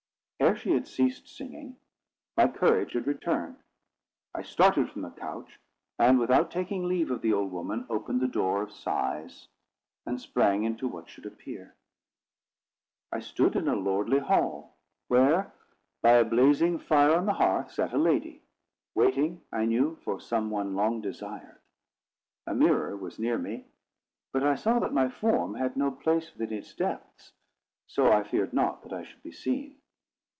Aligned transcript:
Ere 0.41 0.55
she 0.55 0.71
had 0.71 0.87
ceased 0.87 1.29
singing, 1.29 1.77
my 2.35 2.47
courage 2.47 2.93
had 2.93 3.05
returned. 3.05 3.57
I 4.33 4.41
started 4.41 4.89
from 4.89 5.03
the 5.03 5.11
couch, 5.11 5.59
and, 5.99 6.17
without 6.17 6.49
taking 6.49 6.85
leave 6.87 7.11
of 7.11 7.21
the 7.21 7.31
old 7.31 7.51
woman, 7.51 7.85
opened 7.91 8.21
the 8.21 8.27
door 8.27 8.63
of 8.63 8.71
Sighs, 8.71 9.47
and 10.03 10.19
sprang 10.19 10.63
into 10.63 10.87
what 10.87 11.07
should 11.07 11.27
appear. 11.27 11.75
I 13.11 13.19
stood 13.19 13.55
in 13.55 13.67
a 13.67 13.75
lordly 13.75 14.17
hall, 14.17 14.73
where, 15.09 15.53
by 16.01 16.13
a 16.13 16.25
blazing 16.25 16.79
fire 16.79 17.15
on 17.15 17.27
the 17.27 17.33
hearth, 17.33 17.71
sat 17.71 17.93
a 17.93 17.97
lady, 17.99 18.41
waiting, 18.95 19.41
I 19.53 19.65
knew, 19.65 19.97
for 20.03 20.19
some 20.19 20.49
one 20.49 20.75
long 20.75 21.01
desired. 21.01 21.61
A 22.47 22.55
mirror 22.55 22.97
was 22.97 23.19
near 23.19 23.37
me, 23.37 23.67
but 24.33 24.41
I 24.43 24.55
saw 24.55 24.79
that 24.79 24.91
my 24.91 25.07
form 25.07 25.53
had 25.53 25.77
no 25.77 25.91
place 25.91 26.33
within 26.35 26.57
its 26.57 26.73
depths, 26.73 27.31
so 27.85 28.11
I 28.11 28.23
feared 28.23 28.53
not 28.53 28.81
that 28.81 28.91
I 28.91 29.03
should 29.03 29.21
be 29.21 29.31
seen. 29.31 29.77